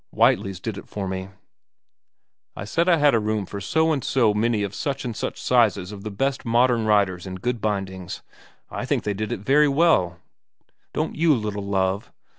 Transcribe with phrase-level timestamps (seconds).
[0.21, 1.29] 'Whiteley's did it for me.
[2.55, 5.91] I said I had room for so and so many of such and such sizes
[5.91, 8.23] of the best modern writers in good bindings.
[8.71, 10.19] I think they did it very well,
[10.91, 12.11] don't you little Love